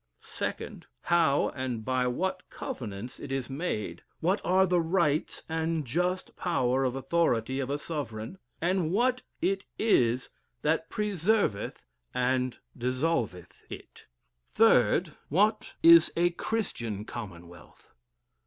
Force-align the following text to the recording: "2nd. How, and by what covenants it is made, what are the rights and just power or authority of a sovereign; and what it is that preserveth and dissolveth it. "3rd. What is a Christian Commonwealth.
"2nd. 0.23 0.85
How, 1.01 1.49
and 1.49 1.85
by 1.85 2.07
what 2.07 2.49
covenants 2.49 3.19
it 3.19 3.31
is 3.31 3.51
made, 3.51 4.01
what 4.19 4.41
are 4.43 4.65
the 4.65 4.81
rights 4.81 5.43
and 5.47 5.85
just 5.85 6.35
power 6.35 6.87
or 6.87 6.97
authority 6.97 7.59
of 7.59 7.69
a 7.69 7.77
sovereign; 7.77 8.39
and 8.59 8.89
what 8.89 9.21
it 9.43 9.65
is 9.77 10.31
that 10.63 10.89
preserveth 10.89 11.85
and 12.15 12.57
dissolveth 12.75 13.61
it. 13.69 14.07
"3rd. 14.55 15.13
What 15.29 15.73
is 15.83 16.11
a 16.17 16.31
Christian 16.31 17.05
Commonwealth. 17.05 17.93